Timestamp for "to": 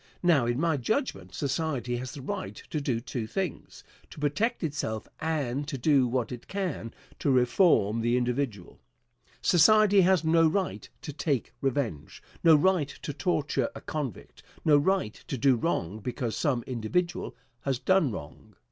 2.71-2.81, 4.09-4.17, 5.67-5.77, 7.19-7.29, 11.03-11.13, 13.03-13.13, 15.27-15.37